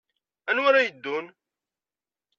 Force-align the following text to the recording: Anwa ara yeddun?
Anwa 0.49 0.67
ara 0.69 0.85
yeddun? 0.85 1.25